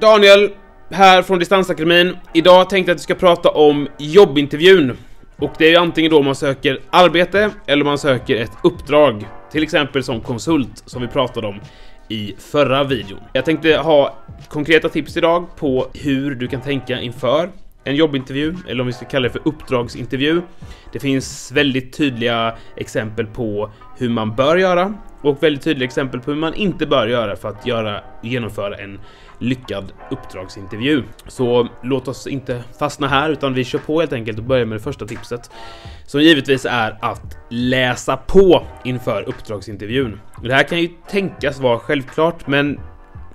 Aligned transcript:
Daniel, 0.00 0.50
här 0.90 1.22
från 1.22 1.38
Distansakademin. 1.38 2.16
Idag 2.34 2.70
tänkte 2.70 2.90
jag 2.90 2.94
att 2.94 3.00
vi 3.00 3.02
ska 3.02 3.14
prata 3.14 3.48
om 3.48 3.88
jobbintervjun. 3.98 4.96
Och 5.38 5.52
det 5.58 5.66
är 5.66 5.70
ju 5.70 5.76
antingen 5.76 6.10
då 6.10 6.22
man 6.22 6.34
söker 6.34 6.78
arbete 6.90 7.50
eller 7.66 7.84
man 7.84 7.98
söker 7.98 8.36
ett 8.36 8.52
uppdrag. 8.62 9.26
Till 9.52 9.62
exempel 9.62 10.04
som 10.04 10.20
konsult 10.20 10.82
som 10.86 11.02
vi 11.02 11.08
pratade 11.08 11.46
om 11.46 11.60
i 12.08 12.34
förra 12.38 12.84
videon. 12.84 13.18
Jag 13.32 13.44
tänkte 13.44 13.76
ha 13.76 14.18
konkreta 14.48 14.88
tips 14.88 15.16
idag 15.16 15.46
på 15.56 15.86
hur 15.94 16.34
du 16.34 16.48
kan 16.48 16.60
tänka 16.60 17.00
inför 17.00 17.50
en 17.84 17.96
jobbintervju, 17.96 18.54
eller 18.68 18.80
om 18.80 18.86
vi 18.86 18.92
ska 18.92 19.06
kalla 19.06 19.28
det 19.28 19.32
för 19.32 19.42
uppdragsintervju. 19.44 20.42
Det 20.92 20.98
finns 20.98 21.52
väldigt 21.52 21.92
tydliga 21.92 22.56
exempel 22.76 23.26
på 23.26 23.70
hur 23.98 24.08
man 24.08 24.36
bör 24.36 24.56
göra 24.56 24.94
och 25.22 25.42
väldigt 25.42 25.64
tydliga 25.64 25.86
exempel 25.86 26.20
på 26.20 26.30
hur 26.30 26.38
man 26.38 26.54
inte 26.54 26.86
bör 26.86 27.06
göra 27.06 27.36
för 27.36 27.48
att 27.48 27.66
göra, 27.66 28.00
genomföra 28.22 28.76
en 28.76 29.00
lyckad 29.38 29.92
uppdragsintervju. 30.10 31.02
Så 31.26 31.68
låt 31.82 32.08
oss 32.08 32.26
inte 32.26 32.62
fastna 32.78 33.08
här 33.08 33.30
utan 33.30 33.54
vi 33.54 33.64
kör 33.64 33.78
på 33.78 34.00
helt 34.00 34.12
enkelt 34.12 34.38
och 34.38 34.44
börjar 34.44 34.66
med 34.66 34.78
det 34.78 34.82
första 34.82 35.06
tipset. 35.06 35.50
Som 36.06 36.20
givetvis 36.20 36.66
är 36.70 36.98
att 37.00 37.36
läsa 37.50 38.16
på 38.16 38.66
inför 38.84 39.22
uppdragsintervjun. 39.28 40.20
Det 40.42 40.54
här 40.54 40.62
kan 40.62 40.80
ju 40.80 40.88
tänkas 41.08 41.60
vara 41.60 41.78
självklart 41.78 42.46
men 42.46 42.80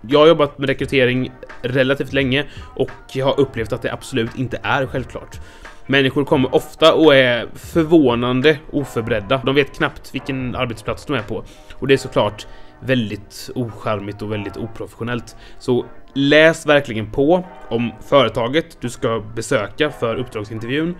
jag 0.09 0.19
har 0.19 0.27
jobbat 0.27 0.57
med 0.57 0.69
rekrytering 0.69 1.31
relativt 1.61 2.13
länge 2.13 2.45
och 2.75 2.91
jag 3.13 3.25
har 3.25 3.39
upplevt 3.39 3.73
att 3.73 3.81
det 3.81 3.93
absolut 3.93 4.35
inte 4.35 4.59
är 4.63 4.85
självklart. 4.85 5.39
Människor 5.87 6.25
kommer 6.25 6.55
ofta 6.55 6.93
och 6.93 7.15
är 7.15 7.47
förvånande 7.55 8.57
oförberedda. 8.71 9.41
De 9.45 9.55
vet 9.55 9.77
knappt 9.77 10.15
vilken 10.15 10.55
arbetsplats 10.55 11.05
de 11.05 11.13
är 11.13 11.21
på. 11.21 11.43
Och 11.73 11.87
det 11.87 11.93
är 11.93 11.97
såklart 11.97 12.47
väldigt 12.79 13.49
ocharmigt 13.55 14.21
och 14.21 14.31
väldigt 14.31 14.57
oprofessionellt. 14.57 15.35
Så 15.59 15.85
läs 16.13 16.65
verkligen 16.65 17.11
på 17.11 17.43
om 17.69 17.91
företaget 18.07 18.77
du 18.81 18.89
ska 18.89 19.23
besöka 19.35 19.91
för 19.91 20.15
uppdragsintervjun 20.15 20.95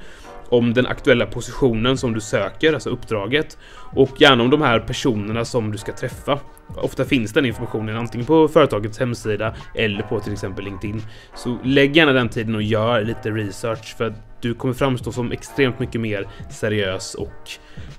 om 0.50 0.74
den 0.74 0.86
aktuella 0.86 1.26
positionen 1.26 1.98
som 1.98 2.14
du 2.14 2.22
söker, 2.22 2.74
alltså 2.74 2.90
uppdraget, 2.90 3.58
och 3.96 4.22
gärna 4.22 4.44
om 4.44 4.50
de 4.50 4.62
här 4.62 4.80
personerna 4.80 5.46
som 5.46 5.72
du 5.72 5.78
ska 5.78 5.92
träffa. 5.94 6.40
Ofta 6.76 7.06
finns 7.06 7.34
den 7.34 7.46
informationen 7.46 7.98
antingen 7.98 8.28
på 8.28 8.48
företagets 8.48 9.00
hemsida 9.00 9.56
eller 9.76 10.02
på 10.02 10.20
till 10.20 10.34
exempel 10.34 10.66
LinkedIn. 10.66 11.02
Så 11.36 11.58
lägg 11.64 11.96
gärna 11.96 12.14
den 12.14 12.30
tiden 12.30 12.56
och 12.56 12.64
gör 12.64 13.02
lite 13.02 13.32
research 13.32 13.98
för 13.98 14.08
att 14.08 14.42
du 14.42 14.54
kommer 14.54 14.74
framstå 14.74 15.12
som 15.12 15.32
extremt 15.32 15.80
mycket 15.80 16.02
mer 16.02 16.28
seriös 16.50 17.16
och 17.16 17.50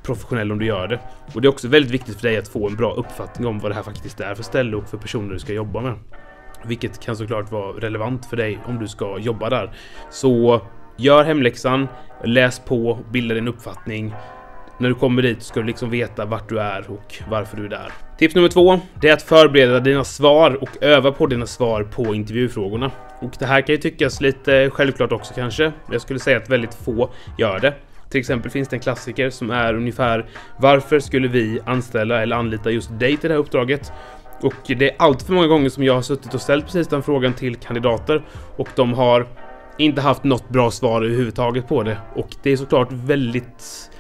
professionell 0.03 0.53
om 0.53 0.59
du 0.59 0.67
gör 0.67 0.89
det. 0.89 1.01
Och 1.35 1.41
det 1.41 1.49
är 1.49 1.51
också 1.51 1.69
väldigt 1.69 1.93
viktigt 1.93 2.17
för 2.17 2.29
dig 2.29 2.37
att 2.37 2.49
få 2.49 2.69
en 2.69 2.77
bra 2.77 2.95
uppfattning 2.95 3.47
om 3.47 3.59
vad 3.59 3.71
det 3.71 3.75
här 3.75 3.83
faktiskt 3.83 4.21
är 4.21 4.35
för 4.35 4.43
ställe 4.43 4.77
och 4.77 4.89
för 4.89 4.99
personer 4.99 5.33
du 5.33 5.39
ska 5.39 5.53
jobba 5.53 5.81
med. 5.81 5.95
Vilket 6.65 7.01
kan 7.01 7.17
såklart 7.17 7.53
vara 7.53 7.73
relevant 7.73 8.27
för 8.27 8.37
dig 8.37 8.59
om 8.67 8.79
du 8.79 8.89
ska 8.89 9.19
jobba 9.19 9.51
där. 9.51 9.73
Så 10.11 10.61
gör 10.97 11.25
hemläxan, 11.25 11.89
läs 12.25 12.59
på, 12.59 12.99
bilda 13.13 13.35
din 13.35 13.49
uppfattning. 13.49 14.15
När 14.79 14.89
du 14.89 14.95
kommer 14.95 15.23
dit 15.23 15.43
ska 15.43 15.61
du 15.61 15.67
liksom 15.67 15.91
veta 15.91 16.25
vart 16.25 16.49
du 16.49 16.61
är 16.61 16.91
och 16.91 17.15
varför 17.31 17.57
du 17.57 17.65
är 17.65 17.69
där. 17.69 17.93
Tips 18.19 18.35
nummer 18.35 18.49
två, 18.49 18.81
det 19.01 19.09
är 19.09 19.13
att 19.13 19.23
förbereda 19.23 19.81
dina 19.81 20.05
svar 20.05 20.63
och 20.63 20.69
öva 20.81 21.13
på 21.13 21.27
dina 21.27 21.47
svar 21.47 21.83
på 21.83 22.15
intervjufrågorna. 22.15 22.91
Och 23.21 23.31
det 23.39 23.47
här 23.47 23.61
kan 23.61 23.75
ju 23.75 23.81
tyckas 23.81 24.21
lite 24.21 24.71
självklart 24.71 25.13
också 25.13 25.35
kanske. 25.35 25.73
Jag 25.93 26.01
skulle 26.01 26.19
säga 26.19 26.37
att 26.37 26.51
väldigt 26.51 26.75
få 26.75 27.11
gör 27.39 27.59
det. 27.59 27.75
Till 28.11 28.21
exempel 28.21 28.51
finns 28.51 28.69
det 28.69 28.77
en 28.77 28.81
klassiker 28.81 29.31
som 29.31 29.51
är 29.51 29.75
ungefär 29.75 30.27
Varför 30.59 31.01
skulle 31.01 31.29
vi 31.29 31.61
anställa 31.67 32.23
eller 32.23 32.37
anlita 32.37 32.71
just 32.71 32.99
dig 32.99 33.17
till 33.17 33.29
det 33.29 33.35
här 33.35 33.41
uppdraget? 33.41 33.93
Och 34.41 34.55
det 34.67 34.91
är 34.91 34.97
allt 34.99 35.23
för 35.23 35.33
många 35.33 35.47
gånger 35.47 35.69
som 35.69 35.85
jag 35.85 35.95
har 35.95 36.03
suttit 36.03 36.35
och 36.35 36.41
ställt 36.41 36.65
precis 36.65 36.89
den 36.89 37.03
frågan 37.03 37.33
till 37.33 37.57
kandidater 37.57 38.23
och 38.57 38.69
de 38.75 38.95
har 38.95 39.27
inte 39.79 40.01
haft 40.01 40.25
något 40.25 40.49
bra 40.49 40.71
svar 40.71 41.03
överhuvudtaget 41.03 41.69
på 41.69 41.83
det. 41.83 41.99
Och 42.15 42.29
det 42.43 42.51
är 42.51 42.57
såklart 42.57 42.89
väldigt 42.93 43.91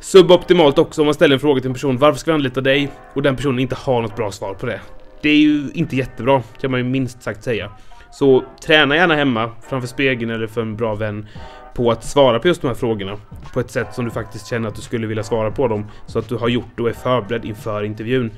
suboptimalt 0.00 0.78
också 0.78 1.02
om 1.02 1.06
man 1.06 1.14
ställer 1.14 1.34
en 1.34 1.40
fråga 1.40 1.60
till 1.60 1.68
en 1.68 1.74
person 1.74 1.98
varför 1.98 2.18
ska 2.18 2.30
vi 2.30 2.34
anlita 2.34 2.60
dig? 2.60 2.90
Och 3.14 3.22
den 3.22 3.36
personen 3.36 3.58
inte 3.58 3.74
har 3.74 4.02
något 4.02 4.16
bra 4.16 4.32
svar 4.32 4.54
på 4.54 4.66
det. 4.66 4.80
Det 5.22 5.28
är 5.28 5.36
ju 5.36 5.70
inte 5.74 5.96
jättebra 5.96 6.42
kan 6.60 6.70
man 6.70 6.80
ju 6.80 6.84
minst 6.84 7.22
sagt 7.22 7.44
säga. 7.44 7.70
Så 8.12 8.44
träna 8.66 8.96
gärna 8.96 9.14
hemma 9.14 9.50
framför 9.68 9.88
spegeln 9.88 10.30
eller 10.30 10.46
för 10.46 10.60
en 10.60 10.76
bra 10.76 10.94
vän 10.94 11.26
på 11.74 11.90
att 11.90 12.04
svara 12.04 12.38
på 12.38 12.48
just 12.48 12.60
de 12.60 12.66
här 12.66 12.74
frågorna 12.74 13.16
på 13.52 13.60
ett 13.60 13.70
sätt 13.70 13.94
som 13.94 14.04
du 14.04 14.10
faktiskt 14.10 14.46
känner 14.46 14.68
att 14.68 14.74
du 14.74 14.82
skulle 14.82 15.06
vilja 15.06 15.22
svara 15.22 15.50
på 15.50 15.68
dem 15.68 15.86
så 16.06 16.18
att 16.18 16.28
du 16.28 16.36
har 16.36 16.48
gjort 16.48 16.80
och 16.80 16.88
är 16.88 16.92
förberedd 16.92 17.44
inför 17.44 17.82
intervjun. 17.82 18.30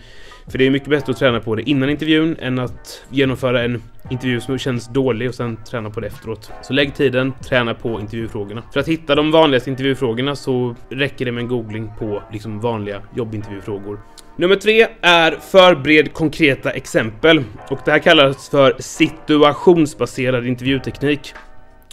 För 0.47 0.59
det 0.59 0.67
är 0.67 0.71
mycket 0.71 0.89
bättre 0.89 1.13
att 1.13 1.19
träna 1.19 1.41
på 1.41 1.55
det 1.55 1.71
innan 1.71 1.91
intervjun 1.91 2.37
än 2.41 2.59
att 2.59 3.05
genomföra 3.11 3.63
en 3.63 3.83
intervju 4.11 4.41
som 4.41 4.59
känns 4.59 4.89
dålig 4.89 5.29
och 5.29 5.35
sen 5.35 5.57
träna 5.65 5.91
på 5.91 6.01
det 6.01 6.07
efteråt. 6.07 6.53
Så 6.63 6.73
lägg 6.73 6.95
tiden, 6.95 7.33
träna 7.49 7.75
på 7.75 8.01
intervjufrågorna. 8.01 8.63
För 8.73 8.81
att 8.81 8.89
hitta 8.89 9.15
de 9.15 9.31
vanligaste 9.31 9.71
intervjufrågorna 9.71 10.37
så 10.37 10.75
räcker 10.91 11.25
det 11.25 11.33
med 11.33 11.43
en 11.43 11.49
googling 11.49 11.91
på 11.99 12.23
liksom 12.33 12.61
vanliga 12.61 13.03
jobbintervjufrågor. 13.15 14.01
Nummer 14.37 14.57
tre 14.57 14.87
är 15.01 15.33
förbered 15.33 16.13
konkreta 16.13 16.71
exempel 16.71 17.45
och 17.71 17.79
det 17.85 17.91
här 17.91 17.99
kallas 17.99 18.49
för 18.49 18.77
situationsbaserad 18.79 20.47
intervjuteknik. 20.47 21.35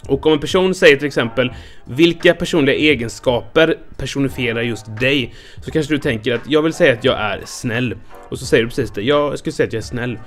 Och 0.08 0.26
om 0.26 0.32
en 0.32 0.38
person 0.38 0.74
säger 0.74 0.96
till 0.96 1.06
exempel 1.06 1.52
vilka 1.84 2.34
personliga 2.34 2.76
egenskaper 2.76 3.78
personifierar 3.96 4.62
just 4.62 5.00
dig? 5.00 5.34
Så 5.62 5.70
kanske 5.70 5.94
du 5.94 5.98
tänker 5.98 6.34
att 6.34 6.50
jag 6.50 6.62
vill 6.62 6.72
säga 6.72 6.92
att 6.92 7.04
jag 7.04 7.20
är 7.20 7.40
snäll. 7.44 7.94
Och 8.28 8.38
så 8.38 8.46
säger 8.46 8.62
du 8.62 8.68
precis 8.68 8.90
det. 8.90 9.02
Jag 9.02 9.38
skulle 9.38 9.52
säga 9.52 9.66
att 9.66 9.72
jag 9.72 9.80
är 9.80 9.84
snäll. 9.84 10.18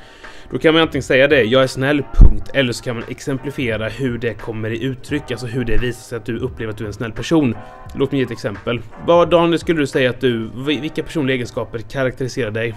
Då 0.52 0.58
kan 0.58 0.74
man 0.74 0.84
antingen 0.84 1.04
säga 1.04 1.28
det, 1.28 1.44
jag 1.44 1.64
är 1.64 1.68
snäll, 1.68 2.04
punkt. 2.14 2.52
Eller 2.54 2.74
så 2.74 2.84
kan 2.84 2.96
man 2.96 3.06
exemplifiera 3.10 3.90
hur 3.90 4.18
det 4.18 4.34
kommer 4.34 4.70
i 4.70 4.84
uttryck, 4.84 5.32
alltså 5.32 5.48
hur 5.48 5.66
det 5.66 5.78
visar 5.78 6.02
sig 6.02 6.18
att 6.18 6.26
du 6.26 6.40
upplever 6.40 6.72
att 6.72 6.78
du 6.78 6.84
är 6.84 6.88
en 6.88 6.94
snäll 6.94 7.12
person. 7.12 7.56
Låt 7.96 8.12
mig 8.12 8.20
ge 8.20 8.26
ett 8.26 8.32
exempel. 8.32 8.82
Vad 9.06 9.30
Daniel 9.30 9.60
skulle 9.60 9.80
du 9.80 9.88
säga 9.88 10.10
att 10.10 10.22
du, 10.22 10.50
vilka 10.56 11.04
personliga 11.04 11.36
egenskaper 11.36 11.80
karaktäriserar 11.80 12.52
dig? 12.52 12.76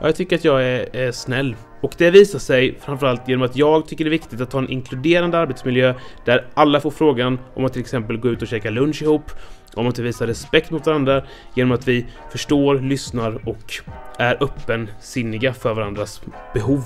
Ja, 0.00 0.06
jag 0.06 0.16
tycker 0.16 0.36
att 0.36 0.44
jag 0.44 0.62
är, 0.62 0.96
är, 0.96 1.12
snäll. 1.12 1.56
Och 1.80 1.94
det 1.98 2.10
visar 2.10 2.38
sig 2.38 2.78
framförallt 2.80 3.28
genom 3.28 3.42
att 3.42 3.56
jag 3.56 3.88
tycker 3.88 4.04
det 4.04 4.08
är 4.08 4.10
viktigt 4.10 4.40
att 4.40 4.52
ha 4.52 4.60
en 4.60 4.70
inkluderande 4.70 5.38
arbetsmiljö 5.38 5.94
där 6.24 6.46
alla 6.54 6.80
får 6.80 6.90
frågan 6.90 7.38
om 7.54 7.64
att 7.64 7.72
till 7.72 7.82
exempel 7.82 8.16
gå 8.16 8.28
ut 8.28 8.42
och 8.42 8.48
käka 8.48 8.70
lunch 8.70 9.02
ihop, 9.02 9.30
om 9.74 9.86
att 9.86 9.98
vi 9.98 10.02
visar 10.02 10.26
respekt 10.26 10.70
mot 10.70 10.86
varandra 10.86 11.24
genom 11.54 11.72
att 11.72 11.88
vi 11.88 12.06
förstår, 12.32 12.78
lyssnar 12.78 13.48
och 13.48 13.74
är 14.18 14.42
öppensinniga 14.42 15.54
för 15.54 15.74
varandras 15.74 16.22
behov. 16.54 16.84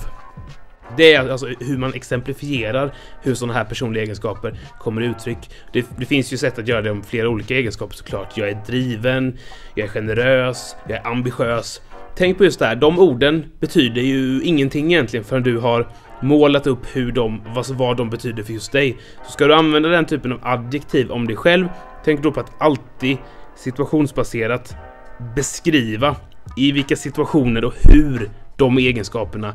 Det 0.97 1.15
är 1.15 1.29
alltså 1.29 1.47
hur 1.47 1.79
man 1.79 1.95
exemplifierar 1.95 2.95
hur 3.23 3.35
sådana 3.35 3.55
här 3.55 3.65
personliga 3.65 4.03
egenskaper 4.03 4.59
kommer 4.79 5.03
i 5.03 5.07
uttryck. 5.07 5.51
Det, 5.73 5.87
det, 5.99 6.07
finns 6.07 6.33
ju 6.33 6.37
sätt 6.37 6.59
att 6.59 6.69
göra 6.69 6.83
det 6.83 6.91
om 6.91 7.03
flera 7.03 7.29
olika 7.29 7.55
egenskaper 7.55 7.95
såklart. 7.95 8.37
Jag 8.37 8.49
är 8.49 8.59
driven, 8.67 9.39
jag 9.75 9.85
är 9.85 9.91
generös, 9.91 10.77
jag 10.89 10.99
är 10.99 11.07
ambitiös. 11.07 11.81
Tänk 12.17 12.39
på 12.39 12.45
just 12.45 12.59
det 12.59 12.67
här, 12.67 12.77
de 12.77 12.99
orden 12.99 13.45
betyder 13.61 14.03
ju 14.03 14.43
ingenting 14.43 14.93
egentligen 14.93 15.25
förrän 15.25 15.43
du 15.43 15.59
har 15.59 15.89
målat 16.23 16.67
upp 16.67 16.79
hur 16.93 17.13
de, 17.13 17.43
vad, 17.55 17.67
vad 17.67 17.97
de 17.97 18.11
betyder 18.11 18.43
för 18.43 18.53
just 18.53 18.73
dig. 18.73 18.97
Så 19.27 19.33
ska 19.33 19.47
du 19.47 19.55
använda 19.55 19.89
den 19.89 20.07
typen 20.07 20.33
av 20.33 20.39
adjektiv 20.43 21.11
om 21.11 21.27
dig 21.27 21.37
själv, 21.37 21.69
tänk 22.05 22.23
då 22.23 22.33
på 22.33 22.41
att 22.41 22.63
alltid 22.63 23.17
situationsbaserat 23.57 24.77
beskriva 25.37 26.17
i 26.57 26.73
vilka 26.73 26.97
situationer 26.97 27.65
och 27.65 27.75
hur 27.83 28.31
de 28.57 28.79
egenskaperna 28.79 29.53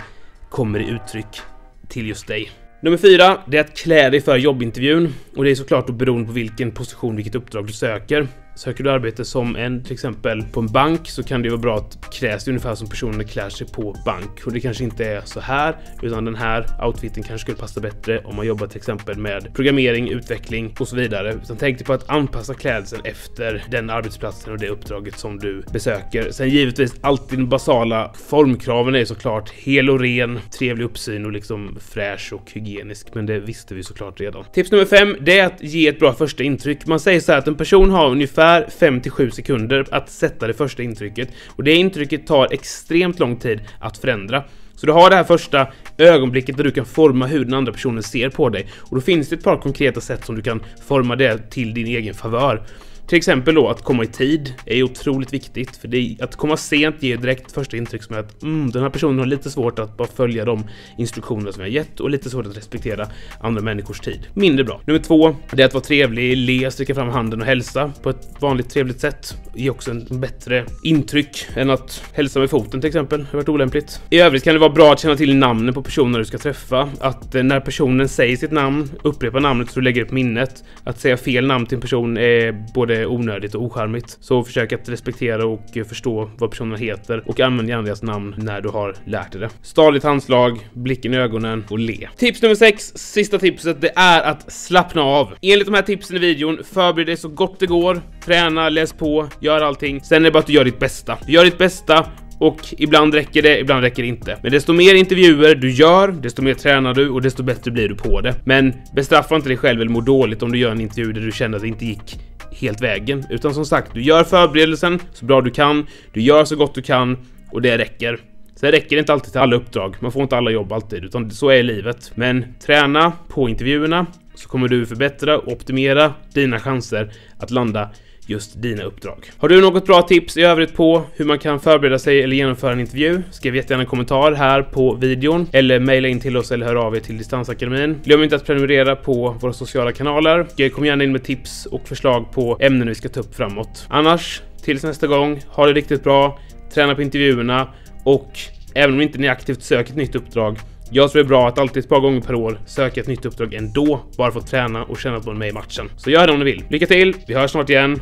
kommer 0.49 0.79
i 0.79 0.89
uttryck 0.89 1.41
till 1.87 2.07
just 2.07 2.27
dig. 2.27 2.51
Nummer 2.81 2.97
fyra, 2.97 3.37
det 3.45 3.57
är 3.57 3.61
att 3.61 3.77
klä 3.77 4.09
dig 4.09 4.21
för 4.21 4.37
jobbintervjun. 4.37 5.13
Och 5.35 5.43
det 5.43 5.51
är 5.51 5.55
såklart 5.55 5.87
då 5.87 5.93
beroende 5.93 6.27
på 6.27 6.33
vilken 6.33 6.71
position, 6.71 7.15
vilket 7.15 7.35
uppdrag 7.35 7.67
du 7.67 7.73
söker. 7.73 8.27
Söker 8.59 8.83
du 8.83 8.91
arbete 8.91 9.25
som 9.25 9.55
en, 9.55 9.83
till 9.83 9.93
exempel 9.93 10.43
på 10.43 10.59
en 10.59 10.67
bank, 10.67 11.09
så 11.09 11.23
kan 11.23 11.41
det 11.41 11.49
vara 11.49 11.59
bra 11.59 11.77
att 11.77 12.13
klä 12.13 12.37
ungefär 12.47 12.75
som 12.75 12.89
personen 12.89 13.27
klär 13.27 13.49
sig 13.49 13.67
på 13.67 13.95
bank. 14.05 14.41
Och 14.45 14.53
det 14.53 14.59
kanske 14.59 14.83
inte 14.83 15.05
är 15.05 15.21
så 15.25 15.39
här, 15.39 15.75
utan 16.01 16.25
den 16.25 16.35
här 16.35 16.85
outfiten 16.85 17.23
kanske 17.23 17.45
skulle 17.45 17.57
passa 17.57 17.81
bättre 17.81 18.19
om 18.19 18.35
man 18.35 18.47
jobbar 18.47 18.67
till 18.67 18.77
exempel 18.77 19.17
med 19.17 19.55
programmering, 19.55 20.09
utveckling 20.09 20.75
och 20.79 20.87
så 20.87 20.95
vidare. 20.95 21.33
Utan 21.43 21.57
tänk 21.57 21.77
dig 21.77 21.85
på 21.85 21.93
att 21.93 22.09
anpassa 22.09 22.53
klädseln 22.53 23.01
efter 23.05 23.63
den 23.71 23.89
arbetsplatsen 23.89 24.53
och 24.53 24.59
det 24.59 24.69
uppdraget 24.69 25.19
som 25.19 25.39
du 25.39 25.63
besöker. 25.73 26.31
Sen 26.31 26.49
givetvis 26.49 26.95
alltid 27.01 27.39
den 27.39 27.49
basala 27.49 28.13
formkraven 28.27 28.95
är 28.95 29.05
såklart 29.05 29.49
hel 29.49 29.89
och 29.89 29.99
ren, 29.99 30.39
trevlig 30.57 30.85
uppsyn 30.85 31.25
och 31.25 31.31
liksom 31.31 31.77
fräsch 31.93 32.33
och 32.33 32.51
hygienisk. 32.51 33.07
Men 33.13 33.25
det 33.25 33.39
visste 33.39 33.75
vi 33.75 33.83
såklart 33.83 34.19
redan. 34.19 34.43
Tips 34.53 34.71
nummer 34.71 34.85
fem, 34.85 35.17
det 35.21 35.39
är 35.39 35.45
att 35.45 35.63
ge 35.63 35.87
ett 35.87 35.99
bra 35.99 36.13
första 36.13 36.43
intryck. 36.43 36.87
Man 36.87 36.99
säger 36.99 37.19
så 37.19 37.31
här 37.31 37.39
att 37.39 37.47
en 37.47 37.55
person 37.55 37.89
har 37.89 38.09
ungefär 38.09 38.48
ungefär 38.57 38.89
5-7 38.89 39.29
sekunder 39.29 39.85
att 39.91 40.09
sätta 40.09 40.47
det 40.47 40.53
första 40.53 40.83
intrycket. 40.83 41.29
Och 41.55 41.63
det 41.63 41.75
intrycket 41.75 42.27
tar 42.27 42.53
extremt 42.53 43.19
lång 43.19 43.35
tid 43.35 43.61
att 43.79 43.97
förändra. 43.97 44.43
Så 44.75 44.85
du 44.85 44.91
har 44.91 45.09
det 45.09 45.15
här 45.15 45.23
första 45.23 45.67
ögonblicket 45.97 46.57
där 46.57 46.63
du 46.63 46.71
kan 46.71 46.85
forma 46.85 47.27
hur 47.27 47.45
den 47.45 47.53
andra 47.53 47.73
personen 47.73 48.03
ser 48.03 48.29
på 48.29 48.49
dig. 48.49 48.67
Och 48.77 48.95
då 48.95 49.01
finns 49.01 49.29
det 49.29 49.35
ett 49.35 49.43
par 49.43 49.57
konkreta 49.57 50.01
sätt 50.01 50.25
som 50.25 50.35
du 50.35 50.41
kan 50.41 50.63
forma 50.87 51.15
det 51.15 51.49
till 51.49 51.73
din 51.73 51.87
egen 51.87 52.13
favör. 52.13 52.63
Till 53.09 53.17
exempel 53.17 53.55
då 53.55 53.67
att 53.67 53.83
komma 53.83 54.03
i 54.03 54.07
tid 54.07 54.53
är 54.65 54.83
otroligt 54.83 55.33
viktigt, 55.33 55.77
för 55.77 55.87
det 55.87 55.97
är, 55.97 56.23
att 56.23 56.35
komma 56.35 56.57
sent 56.57 57.03
ger 57.03 57.17
direkt 57.17 57.51
första 57.51 57.77
intryck 57.77 58.03
som 58.03 58.15
är 58.15 58.19
att 58.19 58.43
mm, 58.43 58.71
den 58.71 58.81
här 58.81 58.89
personen 58.89 59.19
har 59.19 59.25
lite 59.25 59.49
svårt 59.49 59.79
att 59.79 59.97
bara 59.97 60.07
följa 60.07 60.45
de 60.45 60.63
instruktioner 60.97 61.51
som 61.51 61.61
jag 61.61 61.71
gett 61.71 61.99
och 61.99 62.09
lite 62.09 62.29
svårt 62.29 62.45
att 62.45 62.57
respektera 62.57 63.07
andra 63.39 63.61
människors 63.61 63.99
tid. 63.99 64.27
Mindre 64.33 64.63
bra. 64.63 64.81
Nummer 64.85 64.99
två, 64.99 65.35
det 65.51 65.61
är 65.61 65.65
att 65.65 65.73
vara 65.73 65.83
trevlig, 65.83 66.37
le, 66.37 66.71
sträcka 66.71 66.95
fram 66.95 67.09
handen 67.09 67.41
och 67.41 67.47
hälsa 67.47 67.91
på 68.03 68.09
ett 68.09 68.27
vanligt 68.39 68.69
trevligt 68.69 68.99
sätt. 68.99 69.37
Ger 69.55 69.71
också 69.71 69.91
en 69.91 70.19
bättre 70.19 70.65
intryck 70.83 71.47
än 71.55 71.69
att 71.69 72.03
hälsa 72.13 72.39
med 72.39 72.49
foten 72.49 72.81
till 72.81 72.87
exempel. 72.87 73.19
Det 73.19 73.25
har 73.31 73.37
varit 73.37 73.49
olämpligt. 73.49 74.01
I 74.09 74.19
övrigt 74.19 74.43
kan 74.43 74.53
det 74.53 74.59
vara 74.59 74.73
bra 74.73 74.93
att 74.93 74.99
känna 74.99 75.15
till 75.15 75.35
namnen 75.35 75.73
på 75.73 75.83
personer 75.83 76.19
du 76.19 76.25
ska 76.25 76.37
träffa. 76.37 76.89
Att 76.99 77.35
eh, 77.35 77.43
när 77.43 77.59
personen 77.59 78.09
säger 78.09 78.37
sitt 78.37 78.51
namn, 78.51 78.91
upprepa 79.03 79.39
namnet 79.39 79.69
så 79.69 79.79
du 79.79 79.83
lägger 79.83 80.01
upp 80.01 80.11
minnet. 80.11 80.63
Att 80.83 80.99
säga 80.99 81.17
fel 81.17 81.47
namn 81.47 81.65
till 81.65 81.75
en 81.75 81.81
person 81.81 82.17
är 82.17 82.65
både 82.73 82.98
Eh, 82.99 83.11
onödigt 83.11 83.55
och 83.55 83.63
ocharmigt. 83.63 84.17
Så 84.21 84.43
försök 84.43 84.73
att 84.73 84.89
respektera 84.89 85.45
och 85.45 85.77
eh, 85.77 85.83
förstå 85.83 86.31
vad 86.37 86.51
personen 86.51 86.79
heter 86.79 87.23
och 87.25 87.39
använd 87.39 87.69
gärna 87.69 87.81
deras 87.81 88.03
namn 88.03 88.35
när 88.37 88.61
du 88.61 88.69
har 88.69 88.95
lärt 89.05 89.31
dig 89.31 89.41
det. 89.41 89.49
Stadigt 89.61 90.03
handslag, 90.03 90.69
blicken 90.73 91.13
i 91.13 91.17
ögonen 91.17 91.65
och 91.69 91.79
le. 91.79 92.09
Tips 92.17 92.41
nummer 92.41 92.55
6, 92.55 92.91
sista 92.95 93.37
tipset, 93.39 93.81
det 93.81 93.91
är 93.95 94.21
att 94.21 94.51
slappna 94.51 95.01
av. 95.01 95.33
Enligt 95.41 95.67
de 95.67 95.73
här 95.73 95.81
tipsen 95.81 96.15
i 96.15 96.19
videon, 96.19 96.59
förbered 96.73 97.07
dig 97.07 97.17
så 97.17 97.29
gott 97.29 97.59
det 97.59 97.65
går, 97.65 98.01
träna, 98.25 98.69
läs 98.69 98.93
på, 98.93 99.27
gör 99.39 99.61
allting. 99.61 100.01
Sen 100.01 100.21
är 100.21 100.25
det 100.25 100.31
bara 100.31 100.39
att 100.39 100.47
du 100.47 100.53
gör 100.53 100.65
ditt 100.65 100.79
bästa. 100.79 101.17
Du 101.25 101.33
gör 101.33 101.45
ditt 101.45 101.57
bästa 101.57 102.05
och 102.39 102.59
ibland 102.77 103.13
räcker 103.13 103.41
det, 103.41 103.59
ibland 103.59 103.81
räcker 103.81 104.03
det 104.03 104.09
inte. 104.09 104.39
Men 104.43 104.51
desto 104.51 104.73
mer 104.73 104.95
intervjuer 104.95 105.55
du 105.55 105.71
gör, 105.71 106.07
desto 106.07 106.41
mer 106.41 106.53
tränar 106.53 106.93
du 106.93 107.09
och 107.09 107.21
desto 107.21 107.43
bättre 107.43 107.71
blir 107.71 107.89
du 107.89 107.95
på 107.95 108.21
det. 108.21 108.35
Men 108.43 108.73
bestraffa 108.95 109.35
inte 109.35 109.49
dig 109.49 109.57
själv 109.57 109.81
eller 109.81 109.91
må 109.91 110.01
dåligt 110.01 110.43
om 110.43 110.51
du 110.51 110.57
gör 110.57 110.71
en 110.71 110.81
intervju 110.81 111.13
där 111.13 111.21
du 111.21 111.31
känner 111.31 111.55
att 111.55 111.61
det 111.61 111.67
inte 111.67 111.85
gick 111.85 112.19
helt 112.51 112.81
vägen. 112.81 113.25
Utan 113.29 113.53
som 113.53 113.65
sagt, 113.65 113.93
du 113.93 114.01
gör 114.01 114.23
förberedelsen 114.23 114.99
så 115.13 115.25
bra 115.25 115.41
du 115.41 115.51
kan, 115.51 115.87
du 116.13 116.21
gör 116.21 116.45
så 116.45 116.55
gott 116.55 116.75
du 116.75 116.81
kan 116.81 117.17
och 117.51 117.61
det 117.61 117.77
räcker. 117.77 118.19
Sen 118.55 118.71
räcker 118.71 118.95
det 118.95 118.99
inte 118.99 119.13
alltid 119.13 119.31
till 119.31 119.41
alla 119.41 119.55
uppdrag, 119.55 119.95
man 119.99 120.11
får 120.11 120.21
inte 120.21 120.37
alla 120.37 120.51
jobb 120.51 120.71
alltid, 120.71 121.03
utan 121.03 121.31
så 121.31 121.49
är 121.49 121.63
livet. 121.63 122.11
Men 122.15 122.45
träna 122.65 123.13
på 123.27 123.49
intervjuerna 123.49 124.05
så 124.39 124.49
kommer 124.49 124.67
du 124.67 124.85
förbättra 124.85 125.37
och 125.37 125.51
optimera 125.51 126.13
dina 126.33 126.59
chanser 126.59 127.11
att 127.37 127.51
landa 127.51 127.89
just 128.25 128.61
dina 128.61 128.83
uppdrag. 128.83 129.31
Har 129.37 129.49
du 129.49 129.61
något 129.61 129.85
bra 129.85 130.01
tips 130.01 130.37
i 130.37 130.41
övrigt 130.41 130.73
på 130.73 131.03
hur 131.13 131.25
man 131.25 131.39
kan 131.39 131.59
förbereda 131.59 131.99
sig 131.99 132.23
eller 132.23 132.35
genomföra 132.35 132.71
en 132.71 132.79
intervju? 132.79 133.21
Skriv 133.31 133.55
jättegärna 133.55 133.83
en 133.83 133.89
kommentar 133.89 134.31
här 134.31 134.61
på 134.61 134.93
videon 134.93 135.47
eller 135.51 135.79
mejla 135.79 136.07
in 136.07 136.19
till 136.19 136.37
oss 136.37 136.51
eller 136.51 136.65
hör 136.65 136.75
av 136.75 136.95
er 136.95 136.99
till 136.99 137.17
Distansakademin. 137.17 137.99
Glöm 138.03 138.23
inte 138.23 138.35
att 138.35 138.45
prenumerera 138.45 138.95
på 138.95 139.37
våra 139.41 139.53
sociala 139.53 139.91
kanaler. 139.91 140.69
Kom 140.69 140.85
gärna 140.85 141.03
in 141.03 141.11
med 141.11 141.23
tips 141.23 141.65
och 141.65 141.87
förslag 141.87 142.31
på 142.31 142.57
ämnen 142.59 142.87
vi 142.87 142.95
ska 142.95 143.09
ta 143.09 143.19
upp 143.19 143.35
framåt. 143.35 143.87
Annars, 143.89 144.41
tills 144.63 144.83
nästa 144.83 145.07
gång, 145.07 145.41
ha 145.47 145.65
det 145.65 145.73
riktigt 145.73 146.03
bra, 146.03 146.39
träna 146.73 146.95
på 146.95 147.01
intervjuerna 147.01 147.67
och 148.03 148.31
även 148.73 148.95
om 148.95 149.01
inte 149.01 149.17
ni 149.17 149.27
aktivt 149.27 149.63
söker 149.63 149.91
ett 149.91 149.97
nytt 149.97 150.15
uppdrag 150.15 150.57
jag 150.91 151.11
tror 151.11 151.21
det 151.21 151.25
är 151.25 151.27
bra 151.27 151.47
att 151.47 151.59
alltid 151.59 151.83
ett 151.83 151.89
par 151.89 151.99
gånger 151.99 152.21
per 152.21 152.35
år 152.35 152.59
söka 152.65 153.01
ett 153.01 153.07
nytt 153.07 153.25
uppdrag 153.25 153.53
ändå, 153.53 153.99
bara 154.17 154.31
för 154.31 154.39
att 154.39 154.47
träna 154.47 154.83
och 154.83 154.97
känna 154.97 155.17
att 155.17 155.25
man 155.25 155.35
är 155.35 155.39
med 155.39 155.49
i 155.49 155.53
matchen. 155.53 155.89
Så 155.97 156.09
gör 156.09 156.27
det 156.27 156.33
om 156.33 156.39
ni 156.39 156.45
vill. 156.45 156.63
Lycka 156.69 156.85
till, 156.85 157.15
vi 157.27 157.33
hörs 157.33 157.51
snart 157.51 157.69
igen. 157.69 158.01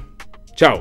Ciao! 0.60 0.78